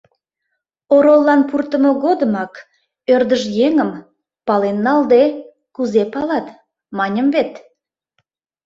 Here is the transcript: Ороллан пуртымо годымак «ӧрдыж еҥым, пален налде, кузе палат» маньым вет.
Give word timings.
Ороллан 0.95 1.41
пуртымо 1.49 1.91
годымак 2.03 2.53
«ӧрдыж 3.13 3.43
еҥым, 3.67 3.91
пален 4.47 4.77
налде, 4.85 5.21
кузе 5.75 6.03
палат» 6.13 6.47
маньым 6.97 7.27
вет. 7.35 7.51